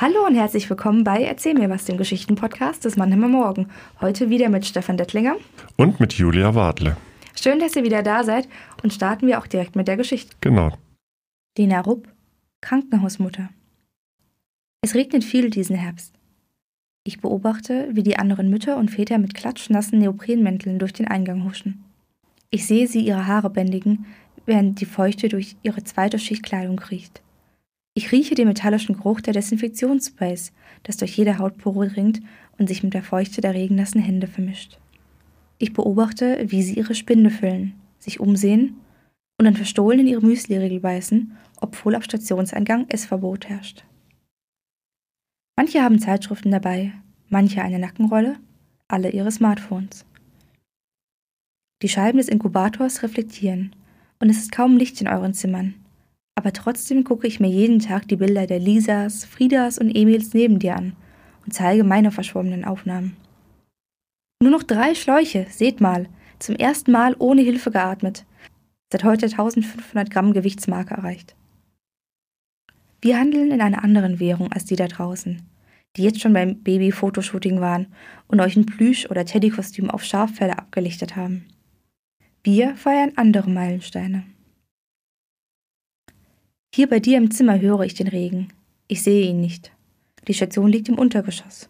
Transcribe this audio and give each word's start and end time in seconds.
Hallo 0.00 0.24
und 0.24 0.36
herzlich 0.36 0.70
willkommen 0.70 1.02
bei 1.02 1.24
Erzähl 1.24 1.54
mir 1.54 1.68
was, 1.70 1.84
dem 1.84 1.96
Geschichtenpodcast 1.96 2.84
des 2.84 2.96
Mannheimer 2.96 3.26
Morgen. 3.26 3.66
Heute 4.00 4.30
wieder 4.30 4.48
mit 4.48 4.64
Stefan 4.64 4.96
Dettlinger. 4.96 5.34
Und 5.76 5.98
mit 5.98 6.12
Julia 6.12 6.54
Wadle. 6.54 6.96
Schön, 7.34 7.58
dass 7.58 7.74
ihr 7.74 7.82
wieder 7.82 8.04
da 8.04 8.22
seid 8.22 8.48
und 8.84 8.92
starten 8.92 9.26
wir 9.26 9.40
auch 9.40 9.48
direkt 9.48 9.74
mit 9.74 9.88
der 9.88 9.96
Geschichte. 9.96 10.36
Genau. 10.40 10.70
Lena 11.58 11.80
Rupp, 11.80 12.06
Krankenhausmutter. 12.60 13.48
Es 14.82 14.94
regnet 14.94 15.24
viel 15.24 15.50
diesen 15.50 15.74
Herbst. 15.74 16.14
Ich 17.02 17.20
beobachte, 17.20 17.88
wie 17.90 18.04
die 18.04 18.20
anderen 18.20 18.50
Mütter 18.50 18.76
und 18.76 18.92
Väter 18.92 19.18
mit 19.18 19.34
klatschnassen 19.34 19.98
Neoprenmänteln 19.98 20.78
durch 20.78 20.92
den 20.92 21.08
Eingang 21.08 21.42
huschen. 21.42 21.82
Ich 22.50 22.68
sehe 22.68 22.86
sie 22.86 23.00
ihre 23.00 23.26
Haare 23.26 23.50
bändigen, 23.50 24.06
während 24.46 24.80
die 24.80 24.86
Feuchte 24.86 25.28
durch 25.28 25.56
ihre 25.64 25.82
zweite 25.82 26.20
Schicht 26.20 26.44
Kleidung 26.44 26.76
kriecht. 26.76 27.20
Ich 27.98 28.12
rieche 28.12 28.36
den 28.36 28.46
metallischen 28.46 28.94
Geruch 28.94 29.20
der 29.20 29.32
Desinfektionssprays, 29.32 30.52
das 30.84 30.98
durch 30.98 31.16
jede 31.16 31.38
Hautpore 31.38 31.88
dringt 31.88 32.20
und 32.56 32.68
sich 32.68 32.84
mit 32.84 32.94
der 32.94 33.02
Feuchte 33.02 33.40
der 33.40 33.54
regennassen 33.54 34.00
Hände 34.00 34.28
vermischt. 34.28 34.78
Ich 35.58 35.72
beobachte, 35.72 36.44
wie 36.46 36.62
sie 36.62 36.74
ihre 36.74 36.94
Spinde 36.94 37.30
füllen, 37.30 37.74
sich 37.98 38.20
umsehen 38.20 38.76
und 39.36 39.46
dann 39.46 39.56
verstohlen 39.56 39.98
in 39.98 40.06
ihre 40.06 40.24
Müsli-Riegel 40.24 40.78
beißen, 40.78 41.36
obwohl 41.60 41.96
ab 41.96 42.04
Stationseingang 42.04 42.86
Essverbot 42.88 43.48
herrscht. 43.48 43.84
Manche 45.56 45.82
haben 45.82 45.98
Zeitschriften 45.98 46.52
dabei, 46.52 46.92
manche 47.28 47.62
eine 47.62 47.80
Nackenrolle, 47.80 48.36
alle 48.86 49.10
ihre 49.10 49.32
Smartphones. 49.32 50.06
Die 51.82 51.88
Scheiben 51.88 52.18
des 52.18 52.28
Inkubators 52.28 53.02
reflektieren 53.02 53.74
und 54.20 54.30
es 54.30 54.38
ist 54.38 54.52
kaum 54.52 54.76
Licht 54.76 55.00
in 55.00 55.08
euren 55.08 55.34
Zimmern. 55.34 55.74
Aber 56.38 56.52
trotzdem 56.52 57.02
gucke 57.02 57.26
ich 57.26 57.40
mir 57.40 57.48
jeden 57.48 57.80
Tag 57.80 58.06
die 58.06 58.14
Bilder 58.14 58.46
der 58.46 58.60
Lisas, 58.60 59.24
Friedas 59.24 59.76
und 59.76 59.92
Emils 59.92 60.34
neben 60.34 60.60
dir 60.60 60.76
an 60.76 60.94
und 61.44 61.52
zeige 61.52 61.82
meine 61.82 62.12
verschwommenen 62.12 62.64
Aufnahmen. 62.64 63.16
Nur 64.40 64.52
noch 64.52 64.62
drei 64.62 64.94
Schläuche, 64.94 65.48
seht 65.50 65.80
mal, 65.80 66.06
zum 66.38 66.54
ersten 66.54 66.92
Mal 66.92 67.16
ohne 67.18 67.42
Hilfe 67.42 67.72
geatmet. 67.72 68.24
Seit 68.92 69.02
heute 69.02 69.26
1500 69.26 70.12
Gramm 70.12 70.32
Gewichtsmarke 70.32 70.94
erreicht. 70.94 71.34
Wir 73.02 73.18
handeln 73.18 73.50
in 73.50 73.60
einer 73.60 73.82
anderen 73.82 74.20
Währung 74.20 74.52
als 74.52 74.64
die 74.64 74.76
da 74.76 74.86
draußen, 74.86 75.42
die 75.96 76.04
jetzt 76.04 76.20
schon 76.20 76.34
beim 76.34 76.62
Baby-Fotoshooting 76.62 77.60
waren 77.60 77.88
und 78.28 78.38
euch 78.38 78.54
ein 78.54 78.64
Plüsch- 78.64 79.10
oder 79.10 79.24
Teddykostüm 79.24 79.90
auf 79.90 80.04
Schaffelle 80.04 80.56
abgelichtet 80.56 81.16
haben. 81.16 81.46
Wir 82.44 82.76
feiern 82.76 83.10
andere 83.16 83.50
Meilensteine. 83.50 84.22
Hier 86.74 86.88
bei 86.88 87.00
dir 87.00 87.16
im 87.16 87.30
Zimmer 87.30 87.60
höre 87.60 87.80
ich 87.80 87.94
den 87.94 88.08
Regen. 88.08 88.48
Ich 88.86 89.02
sehe 89.02 89.28
ihn 89.28 89.40
nicht. 89.40 89.72
Die 90.26 90.34
Station 90.34 90.70
liegt 90.70 90.88
im 90.88 90.98
Untergeschoss. 90.98 91.68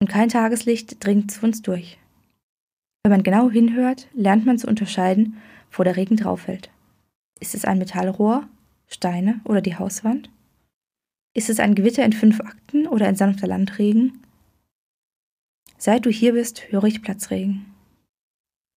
Und 0.00 0.08
kein 0.08 0.28
Tageslicht 0.28 1.04
dringt 1.04 1.30
zu 1.30 1.44
uns 1.44 1.62
durch. 1.62 1.98
Wenn 3.04 3.12
man 3.12 3.22
genau 3.22 3.50
hinhört, 3.50 4.08
lernt 4.14 4.46
man 4.46 4.58
zu 4.58 4.66
unterscheiden, 4.66 5.36
wo 5.70 5.82
der 5.82 5.96
Regen 5.96 6.16
drauf 6.16 6.42
fällt. 6.42 6.70
Ist 7.40 7.54
es 7.54 7.64
ein 7.64 7.78
Metallrohr, 7.78 8.48
Steine 8.86 9.40
oder 9.44 9.60
die 9.60 9.76
Hauswand? 9.76 10.30
Ist 11.34 11.50
es 11.50 11.60
ein 11.60 11.74
Gewitter 11.74 12.04
in 12.04 12.12
fünf 12.12 12.40
Akten 12.40 12.86
oder 12.86 13.06
ein 13.06 13.16
sanfter 13.16 13.46
Landregen? 13.46 14.22
Seit 15.78 16.06
du 16.06 16.10
hier 16.10 16.32
bist, 16.32 16.70
höre 16.70 16.84
ich 16.84 17.02
Platzregen. 17.02 17.66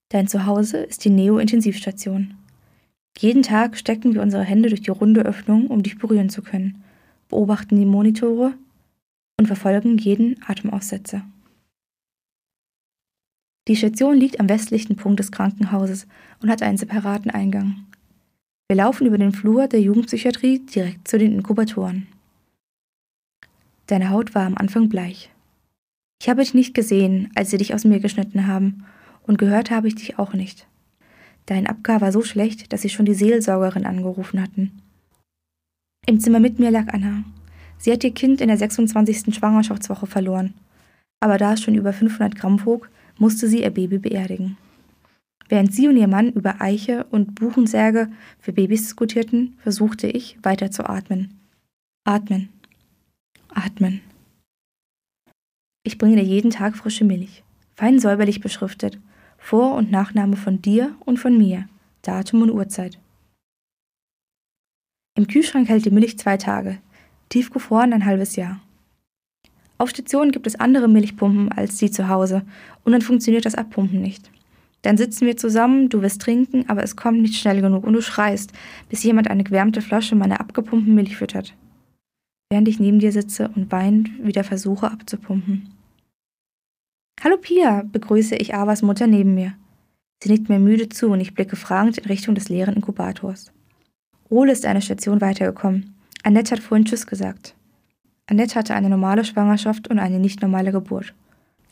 Dein 0.09 0.27
Zuhause 0.27 0.77
ist 0.77 1.05
die 1.05 1.09
Neo-Intensivstation. 1.09 2.35
Jeden 3.17 3.43
Tag 3.43 3.77
stecken 3.77 4.13
wir 4.13 4.21
unsere 4.21 4.43
Hände 4.43 4.69
durch 4.69 4.81
die 4.81 4.91
runde 4.91 5.21
Öffnung, 5.21 5.67
um 5.67 5.83
dich 5.83 5.97
berühren 5.97 6.29
zu 6.29 6.41
können, 6.41 6.83
beobachten 7.29 7.77
die 7.77 7.85
Monitore 7.85 8.53
und 9.39 9.47
verfolgen 9.47 9.97
jeden 9.97 10.41
Atemaussetzer. 10.45 11.25
Die 13.67 13.75
Station 13.75 14.15
liegt 14.15 14.39
am 14.39 14.49
westlichen 14.49 14.95
Punkt 14.95 15.19
des 15.19 15.31
Krankenhauses 15.31 16.07
und 16.41 16.49
hat 16.49 16.61
einen 16.61 16.77
separaten 16.77 17.31
Eingang. 17.31 17.85
Wir 18.67 18.77
laufen 18.77 19.07
über 19.07 19.17
den 19.17 19.31
Flur 19.31 19.67
der 19.67 19.81
Jugendpsychiatrie 19.81 20.59
direkt 20.59 21.07
zu 21.07 21.17
den 21.17 21.33
Inkubatoren. 21.33 22.07
Deine 23.87 24.09
Haut 24.09 24.35
war 24.35 24.45
am 24.45 24.57
Anfang 24.57 24.89
bleich. 24.89 25.31
Ich 26.21 26.29
habe 26.29 26.41
dich 26.41 26.53
nicht 26.53 26.73
gesehen, 26.73 27.31
als 27.35 27.51
sie 27.51 27.57
dich 27.57 27.73
aus 27.73 27.85
mir 27.85 27.99
geschnitten 27.99 28.47
haben, 28.47 28.85
und 29.23 29.37
gehört 29.37 29.71
habe 29.71 29.87
ich 29.87 29.95
dich 29.95 30.19
auch 30.19 30.33
nicht. 30.33 30.67
Dein 31.45 31.67
Abgar 31.67 32.01
war 32.01 32.11
so 32.11 32.23
schlecht, 32.23 32.73
dass 32.73 32.81
sie 32.81 32.89
schon 32.89 33.05
die 33.05 33.13
Seelsorgerin 33.13 33.85
angerufen 33.85 34.41
hatten. 34.41 34.81
Im 36.07 36.19
Zimmer 36.19 36.39
mit 36.39 36.59
mir 36.59 36.71
lag 36.71 36.93
Anna. 36.93 37.23
Sie 37.77 37.91
hat 37.91 38.03
ihr 38.03 38.13
Kind 38.13 38.41
in 38.41 38.47
der 38.47 38.57
26. 38.57 39.35
Schwangerschaftswoche 39.35 40.07
verloren. 40.07 40.53
Aber 41.19 41.37
da 41.37 41.53
es 41.53 41.61
schon 41.61 41.75
über 41.75 41.93
500 41.93 42.35
Gramm 42.35 42.65
wog, 42.65 42.89
musste 43.17 43.47
sie 43.47 43.63
ihr 43.63 43.69
Baby 43.69 43.97
beerdigen. 43.97 44.57
Während 45.47 45.73
sie 45.73 45.87
und 45.87 45.97
ihr 45.97 46.07
Mann 46.07 46.31
über 46.31 46.61
Eiche 46.61 47.05
und 47.11 47.35
Buchensärge 47.35 48.09
für 48.39 48.51
Babys 48.51 48.83
diskutierten, 48.83 49.55
versuchte 49.59 50.07
ich, 50.07 50.37
weiter 50.41 50.71
zu 50.71 50.89
atmen. 50.89 51.39
Atmen. 52.03 52.49
Atmen. 53.49 54.01
Ich 55.83 55.99
bringe 55.99 56.15
dir 56.15 56.23
jeden 56.23 56.49
Tag 56.49 56.75
frische 56.75 57.05
Milch, 57.05 57.43
fein 57.75 57.99
säuberlich 57.99 58.41
beschriftet, 58.41 58.99
vor- 59.45 59.75
und 59.75 59.91
Nachname 59.91 60.37
von 60.37 60.59
dir 60.59 60.95
und 61.05 61.19
von 61.19 61.37
mir, 61.37 61.69
Datum 62.01 62.41
und 62.41 62.49
Uhrzeit. 62.49 62.97
Im 65.15 65.27
Kühlschrank 65.27 65.69
hält 65.69 65.85
die 65.85 65.91
Milch 65.91 66.17
zwei 66.17 66.37
Tage, 66.37 66.79
tiefgefroren 67.29 67.93
ein 67.93 68.05
halbes 68.05 68.35
Jahr. 68.35 68.59
Auf 69.77 69.91
Stationen 69.91 70.31
gibt 70.31 70.47
es 70.47 70.59
andere 70.59 70.87
Milchpumpen 70.87 71.51
als 71.51 71.77
die 71.77 71.91
zu 71.91 72.09
Hause 72.09 72.41
und 72.83 72.91
dann 72.91 73.03
funktioniert 73.03 73.45
das 73.45 73.53
Abpumpen 73.53 74.01
nicht. 74.01 74.31
Dann 74.81 74.97
sitzen 74.97 75.27
wir 75.27 75.37
zusammen, 75.37 75.89
du 75.89 76.01
wirst 76.01 76.23
trinken, 76.23 76.67
aber 76.67 76.81
es 76.81 76.95
kommt 76.95 77.21
nicht 77.21 77.35
schnell 77.35 77.61
genug 77.61 77.83
und 77.83 77.93
du 77.93 78.01
schreist, 78.01 78.51
bis 78.89 79.03
jemand 79.03 79.29
eine 79.29 79.43
gewärmte 79.43 79.83
Flasche 79.83 80.15
meiner 80.15 80.39
abgepumpten 80.39 80.95
Milch 80.95 81.17
füttert. 81.17 81.53
Während 82.49 82.67
ich 82.67 82.79
neben 82.79 82.97
dir 82.97 83.11
sitze 83.11 83.51
und 83.55 83.71
weinend 83.71 84.25
wieder 84.25 84.43
versuche 84.43 84.89
abzupumpen. 84.89 85.74
Hallo 87.25 87.37
Pia, 87.37 87.81
begrüße 87.91 88.35
ich 88.35 88.53
Avas 88.53 88.83
Mutter 88.83 89.07
neben 89.07 89.33
mir. 89.33 89.53
Sie 90.21 90.29
nickt 90.29 90.47
mir 90.47 90.59
müde 90.59 90.89
zu 90.89 91.07
und 91.07 91.19
ich 91.19 91.33
blicke 91.33 91.55
fragend 91.55 91.97
in 91.97 92.05
Richtung 92.05 92.35
des 92.35 92.49
leeren 92.49 92.75
Inkubators. 92.75 93.51
Ole 94.29 94.51
ist 94.51 94.63
eine 94.63 94.83
Station 94.83 95.21
weitergekommen. 95.21 95.95
Annette 96.21 96.51
hat 96.51 96.59
vorhin 96.59 96.85
Tschüss 96.85 97.07
gesagt. 97.07 97.55
Annette 98.27 98.53
hatte 98.53 98.75
eine 98.75 98.91
normale 98.91 99.25
Schwangerschaft 99.25 99.87
und 99.87 99.97
eine 99.97 100.19
nicht 100.19 100.43
normale 100.43 100.71
Geburt. 100.71 101.15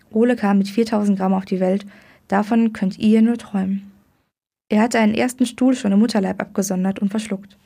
Ole 0.10 0.36
kam 0.36 0.58
mit 0.58 0.70
4000 0.70 1.20
Gramm 1.20 1.36
auf 1.36 1.46
die 1.46 1.60
Welt, 1.60 1.86
davon 2.28 2.74
könnt 2.74 2.98
ihr 2.98 3.22
nur 3.22 3.38
träumen. 3.38 3.92
Er 4.70 4.82
hatte 4.82 4.98
einen 4.98 5.14
ersten 5.14 5.46
Stuhl 5.46 5.76
schon 5.76 5.92
im 5.92 6.00
Mutterleib 6.00 6.42
abgesondert 6.42 6.98
und 6.98 7.10
verschluckt. 7.10 7.60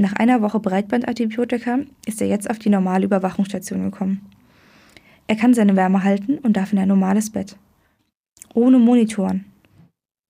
Nach 0.00 0.14
einer 0.14 0.40
Woche 0.40 0.58
Breitbandantibiotika 0.58 1.80
ist 2.06 2.22
er 2.22 2.28
jetzt 2.28 2.48
auf 2.48 2.58
die 2.58 2.70
normale 2.70 3.04
Überwachungsstation 3.04 3.82
gekommen. 3.90 4.22
Er 5.34 5.40
kann 5.40 5.52
seine 5.52 5.74
Wärme 5.74 6.04
halten 6.04 6.38
und 6.38 6.56
darf 6.56 6.72
in 6.72 6.78
ein 6.78 6.86
normales 6.86 7.30
Bett. 7.30 7.56
Ohne 8.54 8.78
Monitoren. 8.78 9.46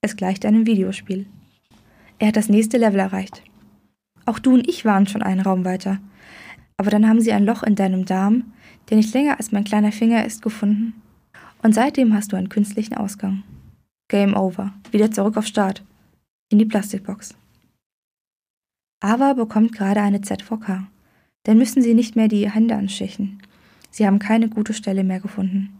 Es 0.00 0.16
gleicht 0.16 0.46
einem 0.46 0.66
Videospiel. 0.66 1.26
Er 2.18 2.28
hat 2.28 2.36
das 2.36 2.48
nächste 2.48 2.78
Level 2.78 3.00
erreicht. 3.00 3.42
Auch 4.24 4.38
du 4.38 4.54
und 4.54 4.66
ich 4.66 4.86
waren 4.86 5.06
schon 5.06 5.22
einen 5.22 5.42
Raum 5.42 5.66
weiter. 5.66 6.00
Aber 6.78 6.88
dann 6.88 7.06
haben 7.06 7.20
sie 7.20 7.34
ein 7.34 7.44
Loch 7.44 7.62
in 7.62 7.74
deinem 7.74 8.06
Darm, 8.06 8.54
der 8.88 8.96
nicht 8.96 9.12
länger 9.12 9.36
als 9.36 9.52
mein 9.52 9.64
kleiner 9.64 9.92
Finger 9.92 10.24
ist, 10.24 10.40
gefunden. 10.40 10.94
Und 11.62 11.74
seitdem 11.74 12.14
hast 12.14 12.32
du 12.32 12.36
einen 12.36 12.48
künstlichen 12.48 12.94
Ausgang. 12.94 13.42
Game 14.08 14.34
over. 14.34 14.72
Wieder 14.90 15.10
zurück 15.10 15.36
auf 15.36 15.46
Start. 15.46 15.84
In 16.50 16.58
die 16.58 16.64
Plastikbox. 16.64 17.34
Ava 19.02 19.34
bekommt 19.34 19.74
gerade 19.74 20.00
eine 20.00 20.22
ZVK. 20.22 20.86
Dann 21.42 21.58
müssen 21.58 21.82
sie 21.82 21.92
nicht 21.92 22.16
mehr 22.16 22.28
die 22.28 22.50
Hände 22.50 22.74
anstechen. 22.74 23.42
Sie 23.94 24.04
haben 24.08 24.18
keine 24.18 24.48
gute 24.48 24.74
Stelle 24.74 25.04
mehr 25.04 25.20
gefunden. 25.20 25.78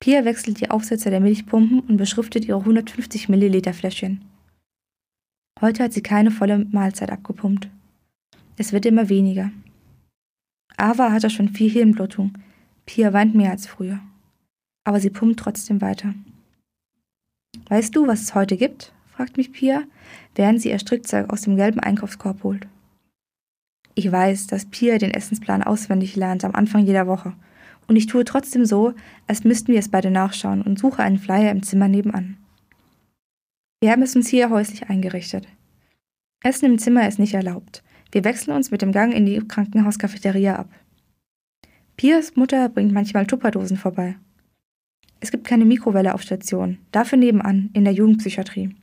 Pia 0.00 0.24
wechselt 0.24 0.58
die 0.58 0.70
Aufsätze 0.70 1.10
der 1.10 1.20
Milchpumpen 1.20 1.80
und 1.80 1.98
beschriftet 1.98 2.46
ihre 2.46 2.60
150 2.60 3.28
Milliliter 3.28 3.74
Fläschchen. 3.74 4.24
Heute 5.60 5.84
hat 5.84 5.92
sie 5.92 6.02
keine 6.02 6.30
volle 6.30 6.64
Mahlzeit 6.70 7.12
abgepumpt. 7.12 7.68
Es 8.56 8.72
wird 8.72 8.86
immer 8.86 9.10
weniger. 9.10 9.50
Ava 10.78 11.12
hatte 11.12 11.28
schon 11.28 11.50
viel 11.50 11.70
Hirnblutung. 11.70 12.38
Pia 12.86 13.12
weint 13.12 13.34
mehr 13.34 13.50
als 13.50 13.66
früher. 13.66 14.00
Aber 14.84 14.98
sie 14.98 15.10
pumpt 15.10 15.40
trotzdem 15.40 15.82
weiter. 15.82 16.14
Weißt 17.68 17.94
du, 17.94 18.06
was 18.06 18.22
es 18.22 18.34
heute 18.34 18.56
gibt? 18.56 18.94
fragt 19.14 19.36
mich 19.36 19.52
Pia, 19.52 19.82
während 20.36 20.62
sie 20.62 20.70
ihr 20.70 20.78
Strickzeug 20.78 21.30
aus 21.34 21.42
dem 21.42 21.56
gelben 21.56 21.80
Einkaufskorb 21.80 22.42
holt. 22.42 22.66
Ich 23.94 24.10
weiß, 24.10 24.46
dass 24.46 24.66
Pia 24.66 24.98
den 24.98 25.12
Essensplan 25.12 25.62
auswendig 25.62 26.16
lernt 26.16 26.44
am 26.44 26.54
Anfang 26.54 26.84
jeder 26.84 27.06
Woche. 27.06 27.34
Und 27.86 27.96
ich 27.96 28.06
tue 28.06 28.24
trotzdem 28.24 28.64
so, 28.64 28.94
als 29.26 29.44
müssten 29.44 29.72
wir 29.72 29.78
es 29.78 29.90
beide 29.90 30.10
nachschauen 30.10 30.62
und 30.62 30.78
suche 30.78 31.02
einen 31.02 31.18
Flyer 31.18 31.50
im 31.50 31.62
Zimmer 31.62 31.88
nebenan. 31.88 32.38
Wir 33.80 33.90
haben 33.90 34.02
es 34.02 34.16
uns 34.16 34.28
hier 34.28 34.48
häuslich 34.50 34.88
eingerichtet. 34.88 35.46
Essen 36.42 36.66
im 36.66 36.78
Zimmer 36.78 37.06
ist 37.06 37.18
nicht 37.18 37.34
erlaubt. 37.34 37.82
Wir 38.12 38.24
wechseln 38.24 38.54
uns 38.54 38.70
mit 38.70 38.82
dem 38.82 38.92
Gang 38.92 39.12
in 39.12 39.26
die 39.26 39.38
Krankenhauskafeteria 39.38 40.56
ab. 40.56 40.68
Piers 41.96 42.36
Mutter 42.36 42.68
bringt 42.68 42.92
manchmal 42.92 43.26
Tupperdosen 43.26 43.76
vorbei. 43.76 44.16
Es 45.20 45.30
gibt 45.30 45.46
keine 45.46 45.64
Mikrowelle 45.64 46.14
auf 46.14 46.22
Station, 46.22 46.78
dafür 46.90 47.18
nebenan, 47.18 47.70
in 47.74 47.84
der 47.84 47.92
Jugendpsychiatrie. 47.92 48.74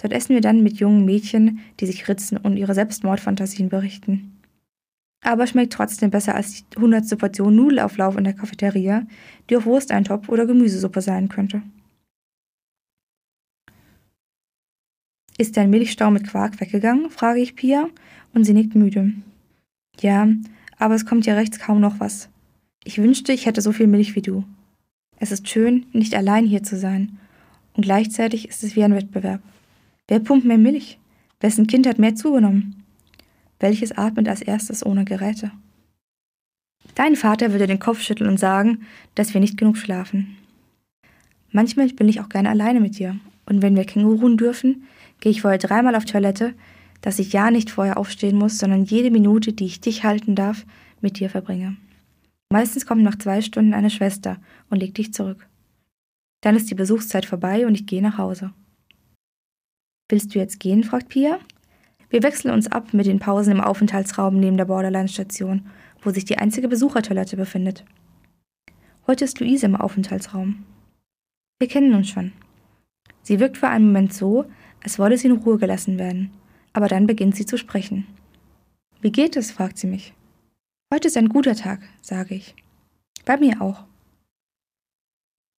Dort 0.00 0.12
essen 0.12 0.34
wir 0.34 0.40
dann 0.40 0.62
mit 0.62 0.78
jungen 0.78 1.04
Mädchen, 1.04 1.60
die 1.80 1.86
sich 1.86 2.08
ritzen 2.08 2.38
und 2.38 2.56
ihre 2.56 2.74
Selbstmordfantasien 2.74 3.68
berichten. 3.68 4.35
Aber 5.26 5.48
schmeckt 5.48 5.72
trotzdem 5.72 6.10
besser 6.10 6.36
als 6.36 6.54
die 6.54 6.76
100. 6.76 7.18
Portion 7.18 7.56
Nudelauflauf 7.56 8.16
in 8.16 8.22
der 8.22 8.32
Cafeteria, 8.32 9.04
die 9.50 9.56
auch 9.56 9.64
Wursteintopf 9.64 10.28
oder 10.28 10.46
Gemüsesuppe 10.46 11.00
sein 11.00 11.28
könnte. 11.28 11.62
Ist 15.36 15.56
dein 15.56 15.70
Milchstau 15.70 16.12
mit 16.12 16.28
Quark 16.28 16.60
weggegangen? 16.60 17.10
frage 17.10 17.40
ich 17.40 17.56
Pia 17.56 17.88
und 18.34 18.44
sie 18.44 18.52
nickt 18.52 18.76
müde. 18.76 19.14
Ja, 19.98 20.28
aber 20.78 20.94
es 20.94 21.06
kommt 21.06 21.26
ja 21.26 21.34
rechts 21.34 21.58
kaum 21.58 21.80
noch 21.80 21.98
was. 21.98 22.28
Ich 22.84 22.98
wünschte, 22.98 23.32
ich 23.32 23.46
hätte 23.46 23.62
so 23.62 23.72
viel 23.72 23.88
Milch 23.88 24.14
wie 24.14 24.22
du. 24.22 24.44
Es 25.18 25.32
ist 25.32 25.48
schön, 25.48 25.86
nicht 25.92 26.14
allein 26.14 26.46
hier 26.46 26.62
zu 26.62 26.76
sein. 26.78 27.18
Und 27.72 27.82
gleichzeitig 27.82 28.48
ist 28.48 28.62
es 28.62 28.76
wie 28.76 28.84
ein 28.84 28.94
Wettbewerb. 28.94 29.42
Wer 30.06 30.20
pumpt 30.20 30.46
mehr 30.46 30.56
Milch? 30.56 31.00
Wessen 31.40 31.66
Kind 31.66 31.88
hat 31.88 31.98
mehr 31.98 32.14
zugenommen? 32.14 32.85
Welches 33.66 33.90
atmet 33.90 34.28
als 34.28 34.42
erstes 34.42 34.86
ohne 34.86 35.04
Geräte? 35.04 35.50
Dein 36.94 37.16
Vater 37.16 37.50
würde 37.50 37.66
den 37.66 37.80
Kopf 37.80 38.00
schütteln 38.00 38.30
und 38.30 38.38
sagen, 38.38 38.86
dass 39.16 39.34
wir 39.34 39.40
nicht 39.40 39.56
genug 39.56 39.76
schlafen. 39.76 40.36
Manchmal 41.50 41.88
bin 41.88 42.08
ich 42.08 42.20
auch 42.20 42.28
gerne 42.28 42.48
alleine 42.48 42.78
mit 42.78 42.96
dir. 42.96 43.18
Und 43.44 43.62
wenn 43.62 43.74
wir 43.74 43.84
Känguruen 43.84 44.36
dürfen, 44.36 44.84
gehe 45.18 45.32
ich 45.32 45.42
vorher 45.42 45.58
dreimal 45.58 45.96
auf 45.96 46.04
Toilette, 46.04 46.54
dass 47.00 47.18
ich 47.18 47.32
ja 47.32 47.50
nicht 47.50 47.72
vorher 47.72 47.96
aufstehen 47.96 48.38
muss, 48.38 48.56
sondern 48.56 48.84
jede 48.84 49.10
Minute, 49.10 49.52
die 49.52 49.66
ich 49.66 49.80
dich 49.80 50.04
halten 50.04 50.36
darf, 50.36 50.64
mit 51.00 51.18
dir 51.18 51.28
verbringe. 51.28 51.76
Meistens 52.52 52.86
kommt 52.86 53.02
nach 53.02 53.18
zwei 53.18 53.40
Stunden 53.40 53.74
eine 53.74 53.90
Schwester 53.90 54.36
und 54.70 54.78
legt 54.78 54.96
dich 54.96 55.12
zurück. 55.12 55.48
Dann 56.40 56.54
ist 56.54 56.70
die 56.70 56.76
Besuchszeit 56.76 57.26
vorbei 57.26 57.66
und 57.66 57.74
ich 57.74 57.86
gehe 57.86 58.00
nach 58.00 58.16
Hause. 58.16 58.52
Willst 60.08 60.36
du 60.36 60.38
jetzt 60.38 60.60
gehen? 60.60 60.84
fragt 60.84 61.08
Pia. 61.08 61.40
Wir 62.08 62.22
wechseln 62.22 62.52
uns 62.52 62.70
ab 62.70 62.94
mit 62.94 63.06
den 63.06 63.18
Pausen 63.18 63.52
im 63.52 63.60
Aufenthaltsraum 63.60 64.38
neben 64.38 64.56
der 64.56 64.66
Borderline-Station, 64.66 65.66
wo 66.02 66.10
sich 66.10 66.24
die 66.24 66.38
einzige 66.38 66.68
Besuchertoilette 66.68 67.36
befindet. 67.36 67.84
Heute 69.06 69.24
ist 69.24 69.40
Luise 69.40 69.66
im 69.66 69.76
Aufenthaltsraum. 69.76 70.64
Wir 71.58 71.68
kennen 71.68 71.94
uns 71.94 72.08
schon. 72.08 72.32
Sie 73.22 73.40
wirkt 73.40 73.56
für 73.58 73.68
einen 73.68 73.86
Moment 73.86 74.12
so, 74.12 74.44
als 74.84 74.98
wolle 74.98 75.18
sie 75.18 75.28
in 75.28 75.38
Ruhe 75.38 75.58
gelassen 75.58 75.98
werden, 75.98 76.30
aber 76.72 76.86
dann 76.86 77.06
beginnt 77.06 77.34
sie 77.34 77.46
zu 77.46 77.58
sprechen. 77.58 78.06
Wie 79.00 79.10
geht 79.10 79.36
es? 79.36 79.50
fragt 79.50 79.78
sie 79.78 79.88
mich. 79.88 80.14
Heute 80.94 81.08
ist 81.08 81.16
ein 81.16 81.28
guter 81.28 81.56
Tag, 81.56 81.80
sage 82.02 82.36
ich. 82.36 82.54
Bei 83.24 83.36
mir 83.36 83.60
auch. 83.60 83.84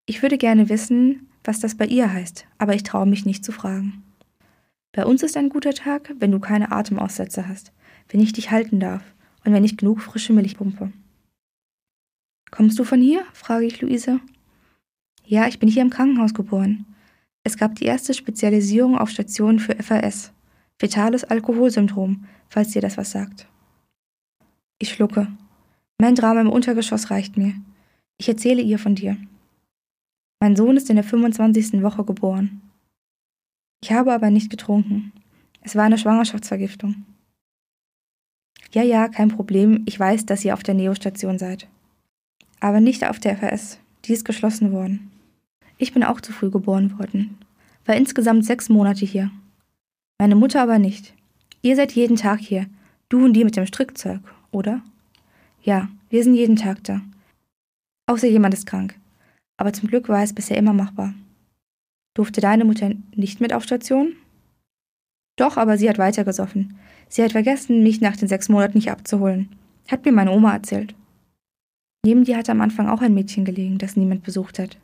Ich 0.06 0.22
würde 0.22 0.38
gerne 0.38 0.70
wissen, 0.70 1.28
was 1.44 1.60
das 1.60 1.76
bei 1.76 1.84
ihr 1.84 2.10
heißt, 2.10 2.46
aber 2.56 2.74
ich 2.74 2.82
traue 2.82 3.06
mich 3.06 3.26
nicht 3.26 3.44
zu 3.44 3.52
fragen. 3.52 4.02
Bei 4.92 5.04
uns 5.04 5.22
ist 5.22 5.36
ein 5.36 5.48
guter 5.48 5.74
Tag, 5.74 6.14
wenn 6.18 6.32
du 6.32 6.40
keine 6.40 6.72
Atemaussätze 6.72 7.46
hast, 7.46 7.72
wenn 8.08 8.20
ich 8.20 8.32
dich 8.32 8.50
halten 8.50 8.80
darf 8.80 9.02
und 9.44 9.52
wenn 9.52 9.64
ich 9.64 9.76
genug 9.76 10.00
frische 10.00 10.32
Milch 10.32 10.56
pumpe. 10.56 10.92
Kommst 12.50 12.78
du 12.78 12.84
von 12.84 13.00
hier? 13.00 13.24
frage 13.32 13.66
ich 13.66 13.80
Luise. 13.80 14.20
Ja, 15.24 15.46
ich 15.46 15.58
bin 15.58 15.68
hier 15.68 15.82
im 15.82 15.90
Krankenhaus 15.90 16.32
geboren. 16.32 16.86
Es 17.44 17.56
gab 17.56 17.74
die 17.74 17.84
erste 17.84 18.14
Spezialisierung 18.14 18.96
auf 18.98 19.10
Stationen 19.10 19.58
für 19.58 19.74
FAS, 19.82 20.32
fetales 20.78 21.24
Alkoholsyndrom, 21.24 22.24
falls 22.48 22.70
dir 22.70 22.82
das 22.82 22.96
was 22.96 23.10
sagt. 23.10 23.46
Ich 24.78 24.92
schlucke. 24.92 25.28
Mein 26.00 26.14
Drama 26.14 26.40
im 26.40 26.50
Untergeschoss 26.50 27.10
reicht 27.10 27.36
mir. 27.36 27.54
Ich 28.16 28.28
erzähle 28.28 28.62
ihr 28.62 28.78
von 28.78 28.94
dir. 28.94 29.16
Mein 30.40 30.56
Sohn 30.56 30.76
ist 30.76 30.88
in 30.88 30.96
der 30.96 31.04
25. 31.04 31.82
Woche 31.82 32.04
geboren. 32.04 32.62
Ich 33.82 33.92
habe 33.92 34.12
aber 34.12 34.30
nicht 34.30 34.50
getrunken. 34.50 35.12
Es 35.62 35.76
war 35.76 35.84
eine 35.84 35.98
Schwangerschaftsvergiftung. 35.98 37.04
Ja, 38.72 38.82
ja, 38.82 39.08
kein 39.08 39.28
Problem. 39.28 39.82
Ich 39.86 39.98
weiß, 39.98 40.26
dass 40.26 40.44
ihr 40.44 40.54
auf 40.54 40.62
der 40.62 40.74
Neostation 40.74 41.38
seid. 41.38 41.68
Aber 42.60 42.80
nicht 42.80 43.06
auf 43.06 43.18
der 43.18 43.36
FAS. 43.36 43.78
Die 44.04 44.12
ist 44.12 44.24
geschlossen 44.24 44.72
worden. 44.72 45.10
Ich 45.78 45.92
bin 45.92 46.02
auch 46.02 46.20
zu 46.20 46.32
früh 46.32 46.50
geboren 46.50 46.98
worden. 46.98 47.38
War 47.86 47.96
insgesamt 47.96 48.44
sechs 48.44 48.68
Monate 48.68 49.06
hier. 49.06 49.30
Meine 50.18 50.34
Mutter 50.34 50.62
aber 50.62 50.78
nicht. 50.78 51.14
Ihr 51.62 51.76
seid 51.76 51.92
jeden 51.92 52.16
Tag 52.16 52.40
hier. 52.40 52.66
Du 53.08 53.24
und 53.24 53.32
die 53.32 53.44
mit 53.44 53.56
dem 53.56 53.66
Strickzeug 53.66 54.20
oder? 54.50 54.82
Ja, 55.62 55.88
wir 56.10 56.24
sind 56.24 56.34
jeden 56.34 56.56
Tag 56.56 56.84
da. 56.84 57.00
Außer 58.06 58.26
jemand 58.26 58.54
ist 58.54 58.66
krank. 58.66 58.98
Aber 59.56 59.72
zum 59.72 59.88
Glück 59.88 60.08
war 60.08 60.22
es 60.22 60.32
bisher 60.32 60.56
immer 60.56 60.72
machbar. 60.72 61.14
Durfte 62.18 62.40
deine 62.40 62.64
Mutter 62.64 62.90
nicht 63.14 63.40
mit 63.40 63.52
auf 63.52 63.62
Station? 63.62 64.16
Doch, 65.36 65.56
aber 65.56 65.78
sie 65.78 65.88
hat 65.88 65.98
weitergesoffen. 65.98 66.76
Sie 67.08 67.22
hat 67.22 67.30
vergessen, 67.30 67.84
mich 67.84 68.00
nach 68.00 68.16
den 68.16 68.26
sechs 68.26 68.48
Monaten 68.48 68.76
nicht 68.76 68.90
abzuholen. 68.90 69.50
Hat 69.86 70.04
mir 70.04 70.10
meine 70.10 70.32
Oma 70.32 70.52
erzählt. 70.52 70.96
Neben 72.04 72.24
dir 72.24 72.36
hat 72.36 72.50
am 72.50 72.60
Anfang 72.60 72.88
auch 72.88 73.02
ein 73.02 73.14
Mädchen 73.14 73.44
gelegen, 73.44 73.78
das 73.78 73.94
niemand 73.94 74.24
besucht 74.24 74.58
hat. 74.58 74.78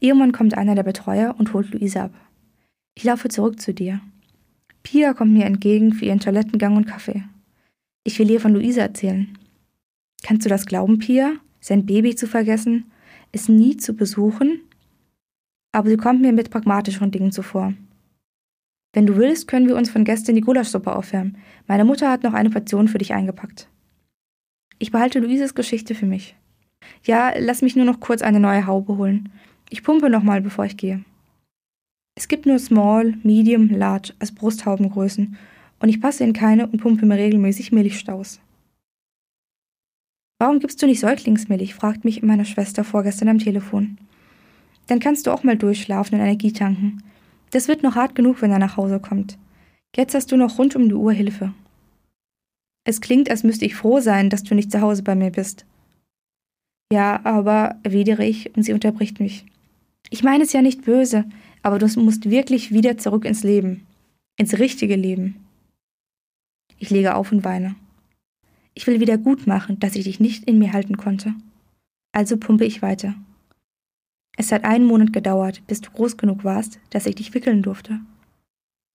Irgendwann 0.00 0.32
kommt 0.32 0.56
einer 0.56 0.74
der 0.74 0.82
Betreuer 0.82 1.34
und 1.36 1.52
holt 1.52 1.74
Luise 1.74 2.04
ab. 2.04 2.14
Ich 2.94 3.04
laufe 3.04 3.28
zurück 3.28 3.60
zu 3.60 3.74
dir. 3.74 4.00
Pia 4.82 5.12
kommt 5.12 5.34
mir 5.34 5.44
entgegen 5.44 5.92
für 5.92 6.06
ihren 6.06 6.20
Toilettengang 6.20 6.74
und 6.74 6.86
Kaffee. 6.86 7.24
Ich 8.02 8.18
will 8.18 8.30
ihr 8.30 8.40
von 8.40 8.54
Luise 8.54 8.80
erzählen. 8.80 9.36
Kannst 10.22 10.46
du 10.46 10.48
das 10.48 10.64
glauben, 10.64 11.00
Pia? 11.00 11.34
Sein 11.60 11.84
Baby 11.84 12.14
zu 12.14 12.26
vergessen? 12.26 12.90
Es 13.30 13.46
nie 13.50 13.76
zu 13.76 13.92
besuchen? 13.92 14.62
Aber 15.76 15.90
sie 15.90 15.98
kommt 15.98 16.22
mir 16.22 16.32
mit 16.32 16.48
pragmatischeren 16.48 17.10
Dingen 17.10 17.32
zuvor. 17.32 17.74
Wenn 18.94 19.04
du 19.04 19.16
willst, 19.16 19.46
können 19.46 19.68
wir 19.68 19.76
uns 19.76 19.90
von 19.90 20.04
gestern 20.04 20.34
die 20.34 20.40
Gulaschsuppe 20.40 20.96
aufwärmen. 20.96 21.36
Meine 21.66 21.84
Mutter 21.84 22.10
hat 22.10 22.22
noch 22.22 22.32
eine 22.32 22.48
Portion 22.48 22.88
für 22.88 22.96
dich 22.96 23.12
eingepackt. 23.12 23.68
Ich 24.78 24.90
behalte 24.90 25.18
Luises 25.18 25.54
Geschichte 25.54 25.94
für 25.94 26.06
mich. 26.06 26.34
Ja, 27.04 27.34
lass 27.38 27.60
mich 27.60 27.76
nur 27.76 27.84
noch 27.84 28.00
kurz 28.00 28.22
eine 28.22 28.40
neue 28.40 28.66
Haube 28.66 28.96
holen. 28.96 29.30
Ich 29.68 29.82
pumpe 29.82 30.08
nochmal, 30.08 30.40
bevor 30.40 30.64
ich 30.64 30.78
gehe. 30.78 31.04
Es 32.14 32.26
gibt 32.26 32.46
nur 32.46 32.58
Small, 32.58 33.18
Medium, 33.22 33.68
Large 33.68 34.14
als 34.18 34.34
Brusthaubengrößen 34.34 35.36
und 35.80 35.88
ich 35.90 36.00
passe 36.00 36.24
in 36.24 36.32
keine 36.32 36.68
und 36.68 36.80
pumpe 36.80 37.04
mir 37.04 37.18
regelmäßig 37.18 37.70
Milchstaus. 37.70 38.40
Warum 40.38 40.58
gibst 40.58 40.80
du 40.82 40.86
nicht 40.86 41.00
Säuglingsmilch? 41.00 41.74
fragt 41.74 42.06
mich 42.06 42.22
meine 42.22 42.46
Schwester 42.46 42.82
vorgestern 42.82 43.28
am 43.28 43.38
Telefon. 43.40 43.98
Dann 44.86 45.00
kannst 45.00 45.26
du 45.26 45.32
auch 45.32 45.42
mal 45.42 45.56
durchschlafen 45.56 46.18
und 46.18 46.24
Energie 46.24 46.52
tanken. 46.52 47.02
Das 47.50 47.68
wird 47.68 47.82
noch 47.82 47.94
hart 47.94 48.14
genug, 48.14 48.42
wenn 48.42 48.50
er 48.50 48.58
nach 48.58 48.76
Hause 48.76 49.00
kommt. 49.00 49.38
Jetzt 49.94 50.14
hast 50.14 50.30
du 50.30 50.36
noch 50.36 50.58
rund 50.58 50.76
um 50.76 50.88
die 50.88 50.94
Uhr 50.94 51.12
Hilfe. 51.12 51.52
Es 52.84 53.00
klingt, 53.00 53.30
als 53.30 53.42
müsste 53.42 53.64
ich 53.64 53.74
froh 53.74 54.00
sein, 54.00 54.30
dass 54.30 54.44
du 54.44 54.54
nicht 54.54 54.70
zu 54.70 54.80
Hause 54.80 55.02
bei 55.02 55.14
mir 55.14 55.30
bist. 55.30 55.64
Ja, 56.92 57.20
aber, 57.24 57.76
erwidere 57.82 58.24
ich, 58.24 58.54
und 58.56 58.62
sie 58.62 58.72
unterbricht 58.72 59.18
mich. 59.18 59.44
Ich 60.10 60.22
meine 60.22 60.44
es 60.44 60.52
ja 60.52 60.62
nicht 60.62 60.84
böse, 60.84 61.24
aber 61.62 61.78
du 61.80 61.86
musst 62.00 62.30
wirklich 62.30 62.70
wieder 62.70 62.96
zurück 62.96 63.24
ins 63.24 63.42
Leben. 63.42 63.86
Ins 64.36 64.58
richtige 64.58 64.94
Leben. 64.94 65.46
Ich 66.78 66.90
lege 66.90 67.16
auf 67.16 67.32
und 67.32 67.42
weine. 67.42 67.74
Ich 68.74 68.86
will 68.86 69.00
wieder 69.00 69.18
gut 69.18 69.46
machen, 69.46 69.80
dass 69.80 69.96
ich 69.96 70.04
dich 70.04 70.20
nicht 70.20 70.44
in 70.44 70.58
mir 70.58 70.72
halten 70.72 70.96
konnte. 70.96 71.34
Also 72.12 72.36
pumpe 72.36 72.66
ich 72.66 72.82
weiter. 72.82 73.14
Es 74.36 74.52
hat 74.52 74.64
einen 74.64 74.84
Monat 74.84 75.12
gedauert, 75.12 75.62
bis 75.66 75.80
du 75.80 75.90
groß 75.90 76.16
genug 76.16 76.44
warst, 76.44 76.78
dass 76.90 77.06
ich 77.06 77.14
dich 77.14 77.34
wickeln 77.34 77.62
durfte. 77.62 78.00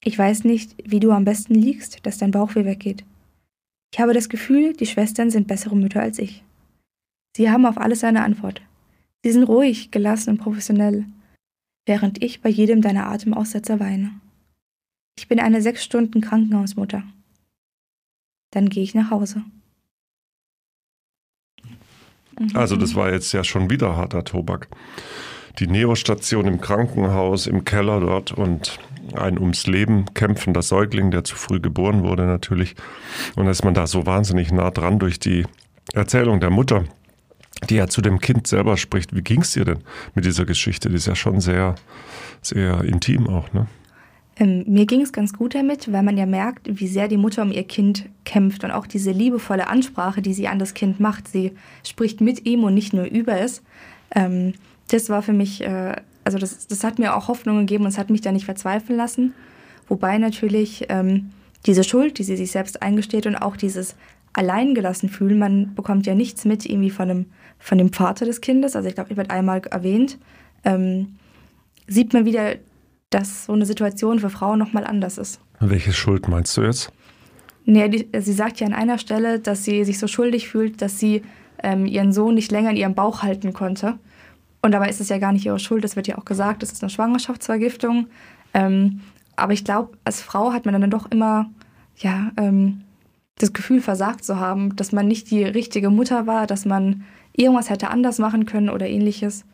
Ich 0.04 0.18
weiß 0.18 0.44
nicht, 0.44 0.74
wie 0.84 1.00
du 1.00 1.12
am 1.12 1.24
besten 1.24 1.54
liegst, 1.54 2.04
dass 2.06 2.18
dein 2.18 2.30
Bauchweh 2.30 2.64
weggeht. 2.64 3.04
Ich 3.92 4.00
habe 4.00 4.14
das 4.14 4.28
Gefühl, 4.28 4.72
die 4.72 4.86
Schwestern 4.86 5.30
sind 5.30 5.48
bessere 5.48 5.76
Mütter 5.76 6.00
als 6.00 6.18
ich. 6.18 6.42
Sie 7.36 7.50
haben 7.50 7.66
auf 7.66 7.78
alles 7.78 8.04
eine 8.04 8.24
Antwort. 8.24 8.62
Sie 9.24 9.32
sind 9.32 9.44
ruhig, 9.44 9.90
gelassen 9.90 10.30
und 10.30 10.38
professionell, 10.38 11.06
während 11.86 12.22
ich 12.22 12.40
bei 12.40 12.48
jedem 12.48 12.82
deiner 12.82 13.06
Atemaussetzer 13.06 13.80
weine. 13.80 14.12
Ich 15.16 15.28
bin 15.28 15.40
eine 15.40 15.62
sechs 15.62 15.84
Stunden 15.84 16.20
Krankenhausmutter. 16.20 17.04
Dann 18.50 18.68
gehe 18.68 18.82
ich 18.82 18.94
nach 18.94 19.10
Hause. 19.10 19.44
Mhm. 22.38 22.56
Also 22.56 22.76
das 22.76 22.94
war 22.94 23.12
jetzt 23.12 23.32
ja 23.32 23.44
schon 23.44 23.70
wieder 23.70 23.96
harter 23.96 24.24
Tobak. 24.24 24.68
Die 25.58 25.66
Neostation 25.66 26.46
im 26.46 26.60
Krankenhaus, 26.60 27.46
im 27.46 27.64
Keller 27.64 28.00
dort 28.00 28.32
und 28.32 28.78
ein 29.14 29.38
ums 29.38 29.66
Leben 29.66 30.06
kämpfender 30.14 30.62
Säugling, 30.62 31.10
der 31.10 31.24
zu 31.24 31.36
früh 31.36 31.60
geboren 31.60 32.02
wurde 32.02 32.24
natürlich. 32.24 32.74
Und 33.36 33.46
ist 33.48 33.64
man 33.64 33.74
da 33.74 33.86
so 33.86 34.06
wahnsinnig 34.06 34.52
nah 34.52 34.70
dran 34.70 34.98
durch 34.98 35.18
die 35.18 35.44
Erzählung 35.92 36.40
der 36.40 36.50
Mutter, 36.50 36.84
die 37.68 37.76
ja 37.76 37.88
zu 37.88 38.00
dem 38.00 38.20
Kind 38.20 38.46
selber 38.46 38.76
spricht. 38.76 39.14
Wie 39.14 39.22
ging 39.22 39.42
es 39.42 39.52
dir 39.52 39.64
denn 39.64 39.80
mit 40.14 40.24
dieser 40.24 40.46
Geschichte? 40.46 40.88
Die 40.88 40.96
ist 40.96 41.06
ja 41.06 41.14
schon 41.14 41.40
sehr, 41.40 41.74
sehr 42.40 42.82
intim 42.84 43.28
auch, 43.28 43.52
ne? 43.52 43.66
Ähm, 44.36 44.64
mir 44.66 44.86
ging 44.86 45.02
es 45.02 45.12
ganz 45.12 45.32
gut 45.34 45.54
damit, 45.54 45.92
weil 45.92 46.02
man 46.02 46.16
ja 46.16 46.26
merkt, 46.26 46.66
wie 46.66 46.86
sehr 46.86 47.08
die 47.08 47.18
Mutter 47.18 47.42
um 47.42 47.52
ihr 47.52 47.64
Kind 47.64 48.08
kämpft 48.24 48.64
und 48.64 48.70
auch 48.70 48.86
diese 48.86 49.10
liebevolle 49.10 49.68
Ansprache, 49.68 50.22
die 50.22 50.32
sie 50.32 50.48
an 50.48 50.58
das 50.58 50.74
Kind 50.74 51.00
macht. 51.00 51.28
Sie 51.28 51.52
spricht 51.86 52.20
mit 52.20 52.46
ihm 52.46 52.64
und 52.64 52.74
nicht 52.74 52.94
nur 52.94 53.04
über 53.04 53.38
es. 53.38 53.62
Ähm, 54.14 54.54
das 54.88 55.10
war 55.10 55.22
für 55.22 55.34
mich, 55.34 55.62
äh, 55.62 55.96
also 56.24 56.38
das, 56.38 56.66
das 56.66 56.82
hat 56.82 56.98
mir 56.98 57.14
auch 57.14 57.28
Hoffnung 57.28 57.58
gegeben 57.60 57.84
und 57.84 57.90
es 57.90 57.98
hat 57.98 58.10
mich 58.10 58.22
da 58.22 58.32
nicht 58.32 58.46
verzweifeln 58.46 58.96
lassen. 58.96 59.34
Wobei 59.88 60.16
natürlich 60.16 60.86
ähm, 60.88 61.30
diese 61.66 61.84
Schuld, 61.84 62.18
die 62.18 62.24
sie 62.24 62.36
sich 62.36 62.50
selbst 62.50 62.82
eingesteht 62.82 63.26
und 63.26 63.36
auch 63.36 63.56
dieses 63.56 63.96
alleingelassen 64.32 65.10
fühlen, 65.10 65.38
man 65.38 65.74
bekommt 65.74 66.06
ja 66.06 66.14
nichts 66.14 66.46
mit 66.46 66.64
irgendwie 66.64 66.90
von 66.90 67.08
dem, 67.08 67.26
von 67.58 67.76
dem 67.76 67.92
Vater 67.92 68.24
des 68.24 68.40
Kindes. 68.40 68.76
Also 68.76 68.88
ich 68.88 68.94
glaube, 68.94 69.10
ich 69.10 69.16
werde 69.18 69.30
einmal 69.30 69.60
erwähnt. 69.70 70.18
Ähm, 70.64 71.16
sieht 71.86 72.14
man 72.14 72.24
wieder 72.24 72.54
dass 73.14 73.46
so 73.46 73.52
eine 73.52 73.66
Situation 73.66 74.18
für 74.18 74.30
Frauen 74.30 74.58
nochmal 74.58 74.84
anders 74.84 75.18
ist. 75.18 75.40
Welche 75.60 75.92
Schuld 75.92 76.28
meinst 76.28 76.56
du 76.56 76.62
jetzt? 76.62 76.92
Nee, 77.64 77.88
die, 77.88 78.08
sie 78.20 78.32
sagt 78.32 78.60
ja 78.60 78.66
an 78.66 78.74
einer 78.74 78.98
Stelle, 78.98 79.38
dass 79.38 79.64
sie 79.64 79.84
sich 79.84 79.98
so 79.98 80.08
schuldig 80.08 80.48
fühlt, 80.48 80.82
dass 80.82 80.98
sie 80.98 81.22
ähm, 81.62 81.86
ihren 81.86 82.12
Sohn 82.12 82.34
nicht 82.34 82.50
länger 82.50 82.70
in 82.70 82.76
ihrem 82.76 82.94
Bauch 82.94 83.22
halten 83.22 83.52
konnte. 83.52 83.98
Und 84.62 84.72
dabei 84.72 84.88
ist 84.88 85.00
es 85.00 85.08
ja 85.08 85.18
gar 85.18 85.32
nicht 85.32 85.44
ihre 85.44 85.58
Schuld, 85.58 85.84
das 85.84 85.96
wird 85.96 86.08
ja 86.08 86.18
auch 86.18 86.24
gesagt, 86.24 86.62
das 86.62 86.72
ist 86.72 86.82
eine 86.82 86.90
Schwangerschaftsvergiftung. 86.90 88.08
Ähm, 88.54 89.00
aber 89.36 89.52
ich 89.52 89.64
glaube, 89.64 89.96
als 90.04 90.20
Frau 90.20 90.52
hat 90.52 90.66
man 90.66 90.80
dann 90.80 90.90
doch 90.90 91.10
immer 91.10 91.50
ja, 91.96 92.30
ähm, 92.36 92.82
das 93.38 93.52
Gefühl, 93.52 93.80
versagt 93.80 94.24
zu 94.24 94.38
haben, 94.38 94.76
dass 94.76 94.92
man 94.92 95.08
nicht 95.08 95.30
die 95.30 95.44
richtige 95.44 95.90
Mutter 95.90 96.26
war, 96.26 96.46
dass 96.46 96.64
man 96.64 97.04
irgendwas 97.34 97.70
hätte 97.70 97.88
anders 97.88 98.18
machen 98.18 98.46
können 98.46 98.70
oder 98.70 98.88
ähnliches. 98.88 99.44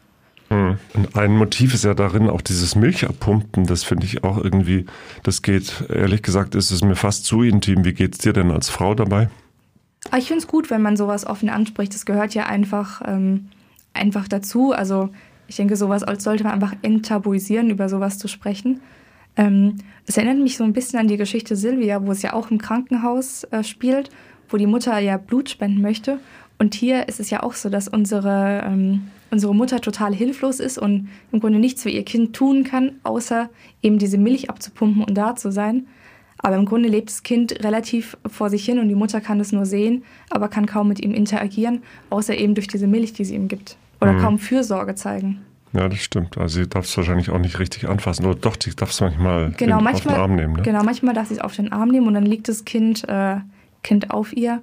Und 0.51 1.15
ein 1.15 1.37
Motiv 1.37 1.75
ist 1.75 1.85
ja 1.85 1.95
darin 1.95 2.29
auch 2.29 2.41
dieses 2.41 2.75
Milchabpumpen. 2.75 3.67
Das 3.67 3.85
finde 3.85 4.07
ich 4.07 4.25
auch 4.25 4.43
irgendwie, 4.43 4.87
das 5.23 5.43
geht, 5.43 5.85
ehrlich 5.91 6.23
gesagt, 6.23 6.55
ist 6.55 6.71
es 6.71 6.83
mir 6.83 6.97
fast 6.97 7.27
zu 7.27 7.43
intim. 7.43 7.85
Wie 7.85 7.93
geht 7.93 8.15
es 8.15 8.19
dir 8.19 8.33
denn 8.33 8.51
als 8.51 8.71
Frau 8.71 8.95
dabei? 8.95 9.29
Ah, 10.11 10.17
ich 10.17 10.29
finde 10.29 10.41
es 10.41 10.47
gut, 10.47 10.71
wenn 10.71 10.81
man 10.81 10.97
sowas 10.97 11.27
offen 11.27 11.51
anspricht. 11.51 11.95
Das 11.95 12.07
gehört 12.07 12.35
ja 12.35 12.47
einfach, 12.47 13.03
ähm, 13.05 13.49
einfach 13.93 14.27
dazu. 14.27 14.73
Also 14.73 15.11
ich 15.49 15.57
denke, 15.57 15.77
sowas 15.77 16.05
sollte 16.19 16.45
man 16.45 16.55
einfach 16.55 16.75
enttabuisieren, 16.83 17.69
über 17.69 17.89
sowas 17.89 18.19
zu 18.19 18.29
sprechen. 18.29 18.81
Ähm, 19.37 19.79
es 20.07 20.17
erinnert 20.17 20.39
mich 20.39 20.57
so 20.57 20.65
ein 20.65 20.73
bisschen 20.73 20.99
an 20.99 21.09
die 21.09 21.17
Geschichte 21.17 21.57
Silvia, 21.57 22.05
wo 22.05 22.13
es 22.13 22.23
ja 22.23 22.33
auch 22.33 22.51
im 22.51 22.59
Krankenhaus 22.59 23.45
äh, 23.45 23.63
spielt, 23.63 24.11
wo 24.49 24.57
die 24.57 24.67
Mutter 24.67 24.99
ja 24.99 25.19
Blut 25.19 25.51
spenden 25.51 25.83
möchte. 25.83 26.21
Und 26.59 26.75
hier 26.75 27.09
ist 27.09 27.21
es 27.21 27.31
ja 27.31 27.43
auch 27.43 27.53
so, 27.53 27.69
dass 27.69 27.87
unsere 27.87 28.63
ähm, 28.67 29.09
unsere 29.31 29.55
Mutter 29.55 29.81
total 29.81 30.15
hilflos 30.15 30.61
ist 30.61 30.79
und 30.79 31.09
im 31.33 31.41
Grunde 31.41 31.59
nichts 31.59 31.83
für 31.83 31.91
ihr 31.91 32.05
Kind 32.05 32.35
tun 32.35 32.65
kann, 32.65 32.93
außer 33.03 33.49
eben 33.83 33.99
diese 33.99 34.19
Milch 34.19 34.51
abzupumpen 34.51 35.05
und 35.05 35.15
da 35.15 35.37
zu 35.37 35.51
sein. 35.51 35.87
Aber 36.39 36.57
im 36.57 36.67
Grunde 36.67 36.89
lebt 36.89 37.11
das 37.11 37.23
Kind 37.23 37.65
relativ 37.65 38.17
vor 38.27 38.49
sich 38.49 38.65
hin 38.65 38.79
und 38.79 38.89
die 38.89 38.95
Mutter 38.95 39.21
kann 39.21 39.41
es 39.41 39.53
nur 39.53 39.67
sehen, 39.67 40.05
aber 40.31 40.49
kann 40.49 40.67
kaum 40.67 40.89
mit 40.89 41.01
ihm 41.01 41.13
interagieren, 41.13 41.83
außer 42.11 42.37
eben 42.37 42.55
durch 42.55 42.69
diese 42.69 42.87
Milch, 42.87 43.13
die 43.13 43.25
sie 43.25 43.35
ihm 43.35 43.49
gibt. 43.49 43.77
Oder 44.01 44.13
mhm. 44.13 44.21
kaum 44.21 44.39
Fürsorge 44.39 44.95
zeigen. 44.95 45.41
Ja, 45.73 45.89
das 45.89 45.99
stimmt. 45.99 46.39
Also 46.39 46.61
sie 46.63 46.69
darf 46.69 46.87
es 46.87 46.97
wahrscheinlich 46.97 47.31
auch 47.31 47.39
nicht 47.39 47.59
richtig 47.59 47.89
anfassen. 47.89 48.25
Oder 48.25 48.37
doch, 48.37 48.57
sie 48.63 48.75
darf 48.75 48.91
es 48.91 49.01
manchmal 49.01 49.53
genau, 49.57 49.81
manchmal, 49.81 50.15
auf 50.15 50.21
den 50.21 50.23
Arm 50.23 50.37
nehmen. 50.37 50.55
Ne? 50.55 50.63
Genau, 50.63 50.83
manchmal 50.83 51.15
darf 51.15 51.29
sie 51.29 51.35
es 51.35 51.41
auf 51.41 51.55
den 51.57 51.73
Arm 51.73 51.89
nehmen 51.89 52.07
und 52.07 52.15
dann 52.15 52.25
liegt 52.25 52.49
das 52.49 52.65
Kind, 52.65 53.07
äh, 53.09 53.37
kind 53.83 54.11
auf 54.11 54.35
ihr. 54.35 54.63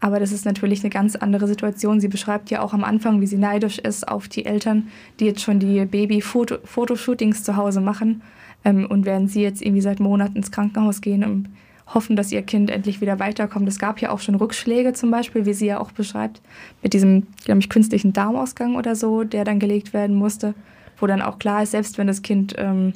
Aber 0.00 0.20
das 0.20 0.30
ist 0.30 0.44
natürlich 0.44 0.82
eine 0.82 0.90
ganz 0.90 1.16
andere 1.16 1.48
Situation. 1.48 2.00
Sie 2.00 2.08
beschreibt 2.08 2.50
ja 2.50 2.60
auch 2.62 2.74
am 2.74 2.84
Anfang, 2.84 3.20
wie 3.20 3.26
sie 3.26 3.38
neidisch 3.38 3.78
ist 3.78 4.06
auf 4.06 4.28
die 4.28 4.44
Eltern, 4.44 4.88
die 5.18 5.26
jetzt 5.26 5.40
schon 5.40 5.58
die 5.58 5.84
Baby-Fotoshootings 5.86 7.42
zu 7.42 7.56
Hause 7.56 7.80
machen. 7.80 8.22
Ähm, 8.64 8.86
und 8.86 9.06
während 9.06 9.30
sie 9.30 9.42
jetzt 9.42 9.62
irgendwie 9.62 9.80
seit 9.80 10.00
Monaten 10.00 10.36
ins 10.36 10.50
Krankenhaus 10.50 11.00
gehen 11.00 11.24
und 11.24 11.48
hoffen, 11.92 12.16
dass 12.16 12.32
ihr 12.32 12.42
Kind 12.42 12.68
endlich 12.70 13.00
wieder 13.00 13.18
weiterkommt. 13.18 13.68
Es 13.68 13.78
gab 13.78 14.00
ja 14.00 14.10
auch 14.10 14.18
schon 14.18 14.34
Rückschläge 14.34 14.92
zum 14.92 15.10
Beispiel, 15.10 15.46
wie 15.46 15.54
sie 15.54 15.66
ja 15.66 15.80
auch 15.80 15.92
beschreibt, 15.92 16.40
mit 16.82 16.92
diesem, 16.92 17.28
glaube 17.44 17.60
ich, 17.60 17.68
künstlichen 17.68 18.12
Darmausgang 18.12 18.74
oder 18.74 18.96
so, 18.96 19.24
der 19.24 19.44
dann 19.44 19.60
gelegt 19.60 19.92
werden 19.92 20.16
musste, 20.16 20.54
wo 20.98 21.06
dann 21.06 21.22
auch 21.22 21.38
klar 21.38 21.62
ist, 21.62 21.70
selbst 21.70 21.96
wenn 21.96 22.08
das 22.08 22.22
Kind, 22.22 22.54
ähm, 22.58 22.92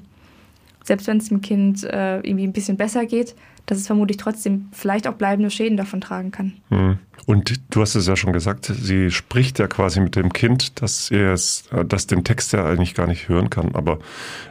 selbst 0.82 1.06
wenn 1.06 1.18
es 1.18 1.28
dem 1.28 1.40
Kind 1.40 1.84
äh, 1.84 2.16
irgendwie 2.18 2.44
ein 2.44 2.52
bisschen 2.52 2.76
besser 2.76 3.06
geht, 3.06 3.36
dass 3.70 3.78
es 3.78 3.86
vermutlich 3.86 4.16
trotzdem 4.16 4.68
vielleicht 4.72 5.06
auch 5.06 5.14
bleibende 5.14 5.48
Schäden 5.48 5.76
davon 5.76 6.00
tragen 6.00 6.32
kann. 6.32 6.54
Hm. 6.70 6.98
Und 7.26 7.60
du 7.70 7.80
hast 7.80 7.94
es 7.94 8.08
ja 8.08 8.16
schon 8.16 8.32
gesagt, 8.32 8.64
sie 8.64 9.12
spricht 9.12 9.60
ja 9.60 9.68
quasi 9.68 10.00
mit 10.00 10.16
dem 10.16 10.32
Kind, 10.32 10.82
dass 10.82 11.10
er 11.12 11.32
es, 11.32 11.68
dass 11.86 12.08
den 12.08 12.24
Text 12.24 12.52
ja 12.52 12.66
eigentlich 12.66 12.94
gar 12.94 13.06
nicht 13.06 13.28
hören 13.28 13.48
kann. 13.48 13.76
Aber 13.76 14.00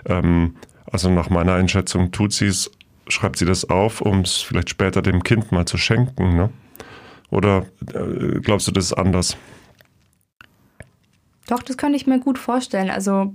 ähm, 0.05 0.55
also 0.89 1.09
nach 1.09 1.29
meiner 1.29 1.53
Einschätzung 1.53 2.11
tut 2.11 2.31
sie 2.31 2.47
es, 2.47 2.71
schreibt 3.09 3.37
sie 3.37 3.45
das 3.45 3.69
auf, 3.69 3.99
um 3.99 4.21
es 4.21 4.37
vielleicht 4.37 4.69
später 4.69 5.01
dem 5.01 5.21
Kind 5.23 5.51
mal 5.51 5.65
zu 5.65 5.77
schenken, 5.77 6.37
ne? 6.37 6.49
Oder 7.29 7.65
äh, 7.93 8.39
glaubst 8.39 8.67
du, 8.67 8.71
das 8.71 8.85
ist 8.85 8.93
anders? 8.93 9.35
Doch, 11.47 11.61
das 11.61 11.77
könnte 11.77 11.97
ich 11.97 12.07
mir 12.07 12.19
gut 12.19 12.39
vorstellen. 12.39 12.89
Also 12.89 13.33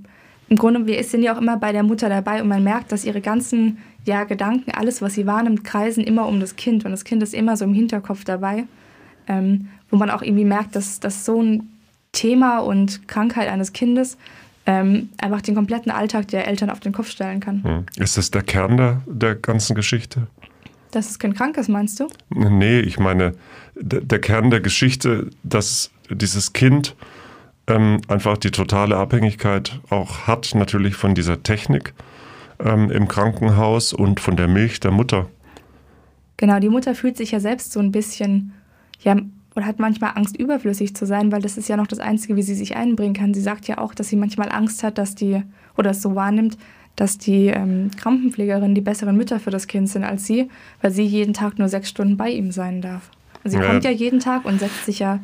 im 0.48 0.56
Grunde, 0.56 0.86
wir 0.86 1.02
sind 1.04 1.22
ja 1.22 1.34
auch 1.34 1.40
immer 1.40 1.56
bei 1.56 1.72
der 1.72 1.82
Mutter 1.82 2.08
dabei 2.08 2.42
und 2.42 2.48
man 2.48 2.62
merkt, 2.62 2.92
dass 2.92 3.04
ihre 3.04 3.20
ganzen 3.20 3.78
ja, 4.04 4.24
Gedanken, 4.24 4.72
alles, 4.72 5.00
was 5.00 5.14
sie 5.14 5.26
wahrnimmt, 5.26 5.64
kreisen 5.64 6.04
immer 6.04 6.26
um 6.26 6.40
das 6.40 6.56
Kind 6.56 6.84
und 6.84 6.90
das 6.90 7.04
Kind 7.04 7.22
ist 7.22 7.34
immer 7.34 7.56
so 7.56 7.64
im 7.64 7.72
Hinterkopf 7.72 8.24
dabei, 8.24 8.64
ähm, 9.26 9.68
wo 9.90 9.96
man 9.96 10.10
auch 10.10 10.22
irgendwie 10.22 10.44
merkt, 10.44 10.76
dass, 10.76 11.00
dass 11.00 11.24
so 11.24 11.42
ein 11.42 11.70
Thema 12.12 12.58
und 12.58 13.08
Krankheit 13.08 13.48
eines 13.48 13.72
Kindes 13.72 14.18
ähm, 14.66 15.10
einfach 15.18 15.42
den 15.42 15.54
kompletten 15.54 15.90
Alltag 15.90 16.28
der 16.28 16.46
Eltern 16.46 16.70
auf 16.70 16.80
den 16.80 16.92
Kopf 16.92 17.10
stellen 17.10 17.40
kann. 17.40 17.62
Hm. 17.64 17.86
Ist 17.96 18.16
das 18.16 18.30
der 18.30 18.42
Kern 18.42 18.76
der, 18.76 19.02
der 19.06 19.34
ganzen 19.34 19.74
Geschichte? 19.74 20.26
Dass 20.90 21.08
das 21.08 21.18
Kind 21.18 21.36
krank 21.36 21.56
ist, 21.56 21.68
meinst 21.68 21.98
du? 22.00 22.08
Nee, 22.30 22.80
ich 22.80 22.98
meine, 22.98 23.32
der, 23.74 24.02
der 24.02 24.20
Kern 24.20 24.50
der 24.50 24.60
Geschichte, 24.60 25.30
dass 25.42 25.90
dieses 26.08 26.52
Kind 26.52 26.94
ähm, 27.66 28.00
einfach 28.08 28.36
die 28.36 28.50
totale 28.50 28.96
Abhängigkeit 28.96 29.80
auch 29.90 30.26
hat, 30.26 30.54
natürlich 30.54 30.96
von 30.96 31.14
dieser 31.14 31.42
Technik 31.42 31.94
ähm, 32.58 32.90
im 32.90 33.08
Krankenhaus 33.08 33.92
und 33.92 34.20
von 34.20 34.36
der 34.36 34.48
Milch 34.48 34.80
der 34.80 34.90
Mutter. 34.90 35.28
Genau, 36.36 36.58
die 36.58 36.68
Mutter 36.68 36.94
fühlt 36.94 37.16
sich 37.16 37.30
ja 37.30 37.40
selbst 37.40 37.72
so 37.72 37.80
ein 37.80 37.92
bisschen, 37.92 38.52
ja, 39.00 39.16
oder 39.54 39.66
hat 39.66 39.78
manchmal 39.78 40.12
Angst, 40.16 40.36
überflüssig 40.36 40.96
zu 40.96 41.06
sein, 41.06 41.30
weil 41.30 41.40
das 41.40 41.56
ist 41.56 41.68
ja 41.68 41.76
noch 41.76 41.86
das 41.86 42.00
Einzige, 42.00 42.36
wie 42.36 42.42
sie 42.42 42.56
sich 42.56 42.76
einbringen 42.76 43.14
kann. 43.14 43.34
Sie 43.34 43.40
sagt 43.40 43.68
ja 43.68 43.78
auch, 43.78 43.94
dass 43.94 44.08
sie 44.08 44.16
manchmal 44.16 44.50
Angst 44.50 44.82
hat, 44.82 44.98
dass 44.98 45.14
die, 45.14 45.42
oder 45.76 45.90
es 45.90 46.02
so 46.02 46.14
wahrnimmt, 46.14 46.58
dass 46.96 47.18
die 47.18 47.46
ähm, 47.46 47.90
Krankenpflegerinnen 47.96 48.74
die 48.74 48.80
besseren 48.80 49.16
Mütter 49.16 49.40
für 49.40 49.50
das 49.50 49.66
Kind 49.66 49.88
sind 49.88 50.04
als 50.04 50.26
sie, 50.26 50.48
weil 50.80 50.90
sie 50.90 51.04
jeden 51.04 51.34
Tag 51.34 51.58
nur 51.58 51.68
sechs 51.68 51.88
Stunden 51.88 52.16
bei 52.16 52.30
ihm 52.30 52.50
sein 52.50 52.80
darf. 52.82 53.10
Sie 53.44 53.58
ja. 53.58 53.64
kommt 53.64 53.84
ja 53.84 53.90
jeden 53.90 54.20
Tag 54.20 54.44
und 54.44 54.60
setzt 54.60 54.86
sich 54.86 55.00
ja 55.00 55.20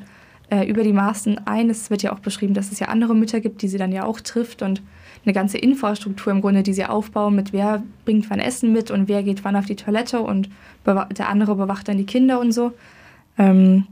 äh, 0.50 0.64
über 0.68 0.82
die 0.82 0.92
Maßen 0.92 1.46
ein. 1.46 1.70
Es 1.70 1.90
wird 1.90 2.02
ja 2.02 2.12
auch 2.12 2.18
beschrieben, 2.18 2.54
dass 2.54 2.72
es 2.72 2.80
ja 2.80 2.88
andere 2.88 3.14
Mütter 3.14 3.40
gibt, 3.40 3.62
die 3.62 3.68
sie 3.68 3.78
dann 3.78 3.92
ja 3.92 4.04
auch 4.04 4.20
trifft 4.20 4.62
und 4.62 4.82
eine 5.24 5.34
ganze 5.34 5.58
Infrastruktur 5.58 6.32
im 6.32 6.40
Grunde, 6.40 6.62
die 6.62 6.72
sie 6.72 6.84
aufbauen, 6.84 7.34
mit 7.34 7.52
wer 7.52 7.82
bringt 8.04 8.28
wann 8.30 8.40
Essen 8.40 8.72
mit 8.72 8.90
und 8.90 9.08
wer 9.08 9.22
geht 9.22 9.44
wann 9.44 9.56
auf 9.56 9.66
die 9.66 9.76
Toilette 9.76 10.20
und 10.20 10.48
der 10.86 11.28
andere 11.28 11.54
bewacht 11.56 11.88
dann 11.88 11.98
die 11.98 12.06
Kinder 12.06 12.40
und 12.40 12.52
so. 12.52 12.72
Ähm, 13.36 13.86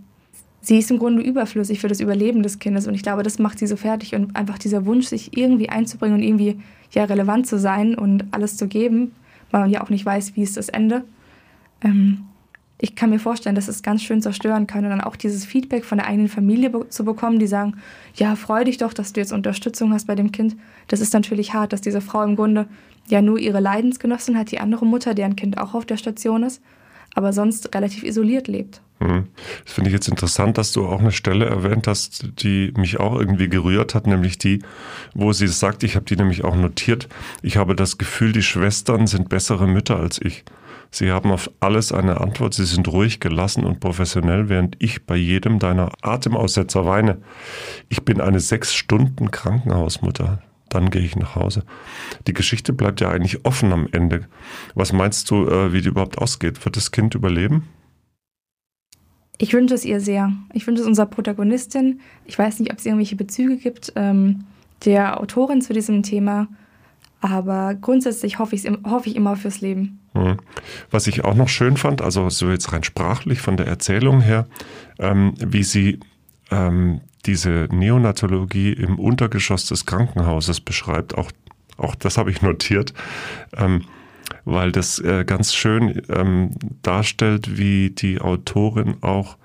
sie 0.60 0.78
ist 0.78 0.90
im 0.90 0.98
Grunde 0.98 1.22
überflüssig 1.22 1.80
für 1.80 1.88
das 1.88 2.00
Überleben 2.00 2.42
des 2.42 2.58
Kindes 2.58 2.86
und 2.86 2.94
ich 2.94 3.02
glaube, 3.02 3.22
das 3.22 3.38
macht 3.38 3.58
sie 3.58 3.66
so 3.66 3.76
fertig 3.76 4.14
und 4.14 4.36
einfach 4.36 4.58
dieser 4.58 4.86
Wunsch, 4.86 5.06
sich 5.06 5.36
irgendwie 5.36 5.68
einzubringen 5.68 6.16
und 6.16 6.22
irgendwie 6.22 6.60
ja 6.92 7.04
relevant 7.04 7.46
zu 7.46 7.58
sein 7.58 7.94
und 7.94 8.24
alles 8.30 8.56
zu 8.56 8.66
geben, 8.66 9.12
weil 9.50 9.62
man 9.62 9.70
ja 9.70 9.82
auch 9.82 9.90
nicht 9.90 10.06
weiß, 10.06 10.34
wie 10.34 10.42
ist 10.42 10.56
das 10.56 10.70
Ende. 10.70 11.04
Ähm, 11.82 12.24
ich 12.80 12.94
kann 12.94 13.10
mir 13.10 13.18
vorstellen, 13.18 13.56
dass 13.56 13.66
es 13.66 13.82
ganz 13.82 14.02
schön 14.02 14.22
zerstören 14.22 14.66
kann 14.66 14.84
und 14.84 14.90
dann 14.90 15.00
auch 15.00 15.16
dieses 15.16 15.44
Feedback 15.44 15.84
von 15.84 15.98
der 15.98 16.06
eigenen 16.06 16.28
Familie 16.28 16.70
be 16.70 16.88
zu 16.88 17.04
bekommen, 17.04 17.38
die 17.38 17.48
sagen, 17.48 17.78
ja, 18.14 18.36
freu 18.36 18.64
dich 18.64 18.78
doch, 18.78 18.92
dass 18.92 19.12
du 19.12 19.20
jetzt 19.20 19.32
Unterstützung 19.32 19.92
hast 19.92 20.06
bei 20.06 20.14
dem 20.14 20.30
Kind. 20.30 20.56
Das 20.86 21.00
ist 21.00 21.12
natürlich 21.12 21.54
hart, 21.54 21.72
dass 21.72 21.80
diese 21.80 22.00
Frau 22.00 22.22
im 22.22 22.36
Grunde 22.36 22.66
ja 23.08 23.20
nur 23.20 23.38
ihre 23.38 23.60
Leidensgenossin 23.60 24.38
hat, 24.38 24.52
die 24.52 24.60
andere 24.60 24.86
Mutter, 24.86 25.14
deren 25.14 25.34
Kind 25.34 25.58
auch 25.58 25.74
auf 25.74 25.86
der 25.86 25.96
Station 25.96 26.44
ist, 26.44 26.62
aber 27.14 27.32
sonst 27.32 27.74
relativ 27.74 28.04
isoliert 28.04 28.46
lebt. 28.46 28.80
Mhm. 29.00 29.26
Das 29.64 29.74
finde 29.74 29.90
ich 29.90 29.94
jetzt 29.94 30.08
interessant, 30.08 30.56
dass 30.56 30.72
du 30.72 30.86
auch 30.86 31.00
eine 31.00 31.12
Stelle 31.12 31.46
erwähnt 31.46 31.88
hast, 31.88 32.42
die 32.42 32.72
mich 32.76 33.00
auch 33.00 33.18
irgendwie 33.18 33.48
gerührt 33.48 33.94
hat, 33.96 34.06
nämlich 34.06 34.38
die, 34.38 34.62
wo 35.14 35.32
sie 35.32 35.48
sagt, 35.48 35.82
ich 35.82 35.96
habe 35.96 36.04
die 36.04 36.16
nämlich 36.16 36.44
auch 36.44 36.54
notiert, 36.54 37.08
ich 37.42 37.56
habe 37.56 37.74
das 37.74 37.98
Gefühl, 37.98 38.32
die 38.32 38.42
Schwestern 38.42 39.08
sind 39.08 39.28
bessere 39.28 39.66
Mütter 39.66 39.96
als 39.96 40.20
ich. 40.20 40.44
Sie 40.90 41.10
haben 41.10 41.30
auf 41.30 41.50
alles 41.60 41.92
eine 41.92 42.20
Antwort. 42.20 42.54
Sie 42.54 42.64
sind 42.64 42.88
ruhig, 42.88 43.20
gelassen 43.20 43.64
und 43.64 43.80
professionell, 43.80 44.48
während 44.48 44.76
ich 44.78 45.04
bei 45.06 45.16
jedem 45.16 45.58
deiner 45.58 45.92
Atemaussetzer 46.02 46.86
weine. 46.86 47.18
Ich 47.88 48.04
bin 48.04 48.20
eine 48.20 48.40
sechs 48.40 48.74
Stunden 48.74 49.30
Krankenhausmutter. 49.30 50.42
Dann 50.68 50.90
gehe 50.90 51.02
ich 51.02 51.16
nach 51.16 51.34
Hause. 51.34 51.64
Die 52.26 52.34
Geschichte 52.34 52.72
bleibt 52.72 53.00
ja 53.00 53.10
eigentlich 53.10 53.44
offen 53.44 53.72
am 53.72 53.88
Ende. 53.90 54.26
Was 54.74 54.92
meinst 54.92 55.30
du, 55.30 55.46
äh, 55.46 55.72
wie 55.72 55.80
die 55.80 55.88
überhaupt 55.88 56.18
ausgeht? 56.18 56.64
Wird 56.64 56.76
das 56.76 56.90
Kind 56.90 57.14
überleben? 57.14 57.68
Ich 59.38 59.52
wünsche 59.52 59.74
es 59.74 59.84
ihr 59.84 60.00
sehr. 60.00 60.32
Ich 60.52 60.66
wünsche 60.66 60.82
es 60.82 60.88
unserer 60.88 61.06
Protagonistin. 61.06 62.00
Ich 62.26 62.38
weiß 62.38 62.58
nicht, 62.58 62.72
ob 62.72 62.78
es 62.78 62.86
irgendwelche 62.86 63.16
Bezüge 63.16 63.56
gibt, 63.56 63.92
ähm, 63.96 64.44
der 64.84 65.20
Autorin 65.20 65.62
zu 65.62 65.72
diesem 65.72 66.02
Thema. 66.02 66.48
Aber 67.20 67.74
grundsätzlich 67.74 68.38
hoffe, 68.38 68.56
hoffe 68.84 69.08
ich 69.08 69.16
immer 69.16 69.36
fürs 69.36 69.60
Leben. 69.60 69.97
Mhm. 70.14 70.38
Was 70.90 71.06
ich 71.06 71.24
auch 71.24 71.34
noch 71.34 71.48
schön 71.48 71.76
fand, 71.76 72.02
also 72.02 72.28
so 72.30 72.50
jetzt 72.50 72.72
rein 72.72 72.84
sprachlich 72.84 73.40
von 73.40 73.56
der 73.56 73.66
Erzählung 73.66 74.20
her, 74.20 74.46
ähm, 74.98 75.34
wie 75.38 75.62
sie 75.62 76.00
ähm, 76.50 77.00
diese 77.26 77.68
Neonatologie 77.70 78.72
im 78.72 78.98
Untergeschoss 78.98 79.66
des 79.66 79.86
Krankenhauses 79.86 80.60
beschreibt. 80.60 81.16
Auch, 81.16 81.30
auch 81.76 81.94
das 81.94 82.16
habe 82.16 82.30
ich 82.30 82.42
notiert, 82.42 82.94
ähm, 83.56 83.84
weil 84.44 84.72
das 84.72 84.98
äh, 84.98 85.24
ganz 85.24 85.54
schön 85.54 86.02
ähm, 86.08 86.50
darstellt, 86.82 87.58
wie 87.58 87.90
die 87.90 88.20
Autorin 88.20 88.96
auch 89.02 89.36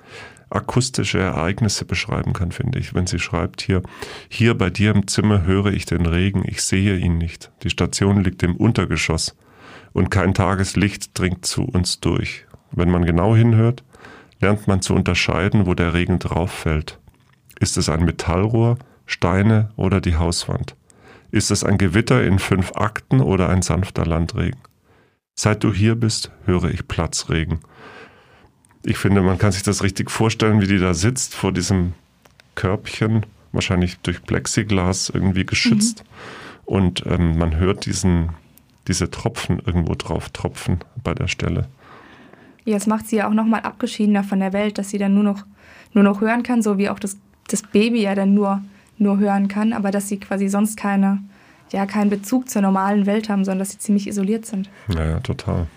akustische 0.49 1.19
Ereignisse 1.19 1.83
beschreiben 1.83 2.33
kann, 2.33 2.51
finde 2.51 2.77
ich. 2.79 2.93
Wenn 2.93 3.07
sie 3.07 3.19
schreibt 3.19 3.61
hier, 3.61 3.81
hier 4.29 4.55
bei 4.55 4.69
dir 4.69 4.91
im 4.91 5.07
Zimmer 5.07 5.43
höre 5.43 5.73
ich 5.73 5.85
den 5.85 6.05
Regen, 6.05 6.43
ich 6.45 6.61
sehe 6.61 6.95
ihn 6.97 7.17
nicht. 7.17 7.51
Die 7.63 7.71
Station 7.71 8.23
liegt 8.23 8.43
im 8.43 8.55
Untergeschoss 8.55 9.35
und 9.93 10.09
kein 10.09 10.33
Tageslicht 10.33 11.17
dringt 11.17 11.45
zu 11.45 11.63
uns 11.63 11.99
durch. 11.99 12.45
Wenn 12.71 12.89
man 12.89 13.05
genau 13.05 13.35
hinhört, 13.35 13.83
lernt 14.41 14.67
man 14.67 14.81
zu 14.81 14.93
unterscheiden, 14.93 15.65
wo 15.65 15.73
der 15.73 15.93
Regen 15.93 16.19
drauf 16.19 16.51
fällt. 16.51 16.99
Ist 17.59 17.77
es 17.77 17.89
ein 17.89 18.03
Metallrohr, 18.03 18.77
Steine 19.05 19.69
oder 19.75 20.01
die 20.01 20.15
Hauswand? 20.15 20.75
Ist 21.31 21.51
es 21.51 21.63
ein 21.63 21.77
Gewitter 21.77 22.23
in 22.23 22.39
fünf 22.39 22.73
Akten 22.75 23.21
oder 23.21 23.49
ein 23.49 23.61
sanfter 23.61 24.05
Landregen? 24.05 24.59
Seit 25.35 25.63
du 25.63 25.73
hier 25.73 25.95
bist, 25.95 26.31
höre 26.45 26.65
ich 26.65 26.87
Platzregen 26.87 27.59
ich 28.83 28.97
finde, 28.97 29.21
man 29.21 29.37
kann 29.37 29.51
sich 29.51 29.63
das 29.63 29.83
richtig 29.83 30.11
vorstellen, 30.11 30.61
wie 30.61 30.67
die 30.67 30.79
da 30.79 30.93
sitzt 30.93 31.35
vor 31.35 31.51
diesem 31.51 31.93
Körbchen, 32.55 33.25
wahrscheinlich 33.51 33.97
durch 33.99 34.21
Plexiglas 34.23 35.09
irgendwie 35.09 35.45
geschützt. 35.45 36.03
Mhm. 36.03 36.09
Und 36.65 37.03
ähm, 37.07 37.37
man 37.37 37.55
hört 37.57 37.85
diesen, 37.85 38.29
diese 38.87 39.09
Tropfen 39.09 39.59
irgendwo 39.65 39.95
drauf 39.95 40.29
tropfen 40.29 40.79
bei 41.03 41.13
der 41.13 41.27
Stelle. 41.27 41.67
Ja, 42.65 42.77
es 42.77 42.87
macht 42.87 43.07
sie 43.07 43.17
ja 43.17 43.27
auch 43.27 43.33
nochmal 43.33 43.61
abgeschiedener 43.61 44.23
von 44.23 44.39
der 44.39 44.53
Welt, 44.53 44.77
dass 44.77 44.89
sie 44.89 44.97
dann 44.97 45.13
nur 45.13 45.23
noch, 45.23 45.45
nur 45.93 46.03
noch 46.03 46.21
hören 46.21 46.43
kann, 46.43 46.61
so 46.61 46.77
wie 46.77 46.89
auch 46.89 46.99
das, 46.99 47.17
das 47.47 47.61
Baby 47.61 48.01
ja 48.01 48.15
dann 48.15 48.33
nur, 48.33 48.61
nur 48.97 49.17
hören 49.17 49.47
kann, 49.47 49.73
aber 49.73 49.91
dass 49.91 50.07
sie 50.07 50.19
quasi 50.19 50.47
sonst 50.47 50.77
keine, 50.77 51.19
ja, 51.71 51.85
keinen 51.85 52.09
Bezug 52.09 52.49
zur 52.49 52.61
normalen 52.61 53.05
Welt 53.05 53.29
haben, 53.29 53.43
sondern 53.43 53.59
dass 53.59 53.71
sie 53.71 53.79
ziemlich 53.79 54.07
isoliert 54.07 54.45
sind. 54.45 54.69
Ja, 54.87 55.05
ja, 55.05 55.19
total. 55.19 55.67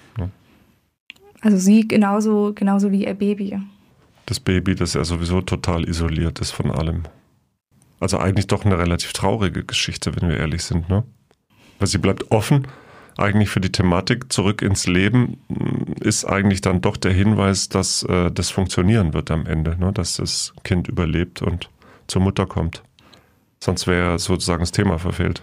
Also 1.47 1.59
sie 1.59 1.87
genauso, 1.87 2.53
genauso 2.55 2.91
wie 2.91 3.05
ihr 3.05 3.15
Baby. 3.15 3.61
Das 4.27 4.41
Baby, 4.41 4.75
das 4.75 4.95
ja 4.95 5.05
sowieso 5.05 5.41
total 5.41 5.89
isoliert 5.89 6.41
ist 6.41 6.51
von 6.51 6.73
allem. 6.73 7.05
Also 8.01 8.19
eigentlich 8.19 8.49
doch 8.49 8.65
eine 8.65 8.79
relativ 8.79 9.13
traurige 9.13 9.65
Geschichte, 9.65 10.17
wenn 10.17 10.29
wir 10.29 10.39
ehrlich 10.39 10.65
sind, 10.65 10.89
ne? 10.89 11.05
Weil 11.79 11.87
sie 11.87 11.99
bleibt 11.99 12.33
offen, 12.33 12.67
eigentlich 13.17 13.49
für 13.49 13.61
die 13.61 13.73
Thematik 13.73 14.33
zurück 14.33 14.63
ins 14.63 14.87
Leben 14.87 15.39
ist 16.01 16.25
eigentlich 16.25 16.61
dann 16.61 16.81
doch 16.81 16.97
der 16.97 17.13
Hinweis, 17.13 17.69
dass 17.69 18.03
äh, 18.03 18.31
das 18.31 18.51
funktionieren 18.51 19.15
wird 19.15 19.31
am 19.31 19.47
Ende, 19.47 19.77
ne? 19.79 19.93
dass 19.93 20.17
das 20.17 20.53
Kind 20.65 20.89
überlebt 20.89 21.43
und 21.43 21.71
zur 22.07 22.23
Mutter 22.23 22.47
kommt. 22.47 22.83
Sonst 23.59 23.87
wäre 23.87 24.19
sozusagen 24.19 24.61
das 24.61 24.73
Thema 24.73 24.99
verfehlt. 24.99 25.43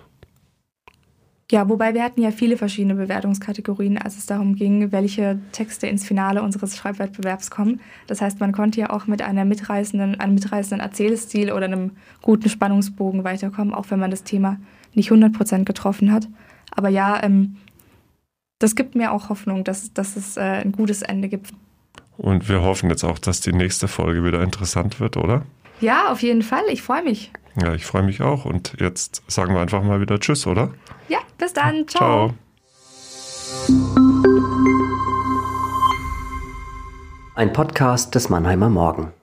Ja, 1.51 1.67
wobei 1.69 1.93
wir 1.93 2.03
hatten 2.03 2.21
ja 2.21 2.31
viele 2.31 2.57
verschiedene 2.57 2.95
Bewertungskategorien, 2.95 3.97
als 3.97 4.17
es 4.17 4.25
darum 4.25 4.55
ging, 4.55 4.91
welche 4.91 5.39
Texte 5.51 5.87
ins 5.87 6.03
Finale 6.03 6.41
unseres 6.41 6.77
Schreibwettbewerbs 6.77 7.51
kommen. 7.51 7.81
Das 8.07 8.21
heißt, 8.21 8.39
man 8.39 8.53
konnte 8.53 8.79
ja 8.79 8.89
auch 8.89 9.07
mit 9.07 9.21
einer 9.21 9.45
mitreißenden, 9.45 10.19
einem 10.19 10.35
mitreißenden 10.35 10.79
Erzählstil 10.79 11.51
oder 11.51 11.65
einem 11.65 11.91
guten 12.21 12.49
Spannungsbogen 12.49 13.23
weiterkommen, 13.23 13.73
auch 13.73 13.91
wenn 13.91 13.99
man 13.99 14.09
das 14.09 14.23
Thema 14.23 14.57
nicht 14.93 15.11
100% 15.11 15.65
getroffen 15.65 16.11
hat. 16.11 16.27
Aber 16.71 16.89
ja, 16.89 17.21
ähm, 17.21 17.57
das 18.63 18.75
gibt 18.75 18.95
mir 18.95 19.11
auch 19.11 19.27
Hoffnung, 19.27 19.65
dass, 19.65 19.93
dass 19.93 20.15
es 20.15 20.37
äh, 20.37 20.41
ein 20.41 20.71
gutes 20.71 21.01
Ende 21.01 21.27
gibt. 21.27 21.51
Und 22.17 22.47
wir 22.47 22.61
hoffen 22.61 22.89
jetzt 22.89 23.03
auch, 23.03 23.19
dass 23.19 23.41
die 23.41 23.51
nächste 23.51 23.89
Folge 23.89 24.23
wieder 24.23 24.41
interessant 24.41 25.01
wird, 25.01 25.17
oder? 25.17 25.41
Ja, 25.81 26.09
auf 26.09 26.21
jeden 26.21 26.43
Fall. 26.43 26.63
Ich 26.69 26.81
freue 26.81 27.03
mich. 27.03 27.31
Ja, 27.61 27.73
ich 27.73 27.85
freue 27.85 28.03
mich 28.03 28.21
auch. 28.21 28.45
Und 28.45 28.75
jetzt 28.79 29.21
sagen 29.27 29.53
wir 29.53 29.61
einfach 29.61 29.83
mal 29.83 29.99
wieder 29.99 30.17
Tschüss, 30.17 30.47
oder? 30.47 30.73
Ja, 31.09 31.19
bis 31.37 31.51
dann. 31.51 31.87
Ciao. 31.87 32.29
Ciao. 32.29 33.75
Ein 37.35 37.51
Podcast 37.51 38.15
des 38.15 38.29
Mannheimer 38.29 38.69
Morgen. 38.69 39.11